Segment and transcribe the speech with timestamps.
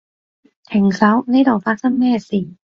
[0.65, 2.49] 停手，呢度發生咩事？